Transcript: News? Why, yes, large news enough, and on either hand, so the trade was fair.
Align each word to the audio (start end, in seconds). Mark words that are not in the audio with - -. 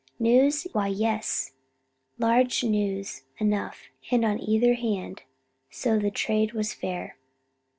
News? 0.17 0.65
Why, 0.73 0.87
yes, 0.87 1.51
large 2.17 2.63
news 2.63 3.21
enough, 3.37 3.89
and 4.09 4.25
on 4.25 4.39
either 4.39 4.73
hand, 4.73 5.21
so 5.69 5.99
the 5.99 6.09
trade 6.09 6.53
was 6.53 6.73
fair. 6.73 7.17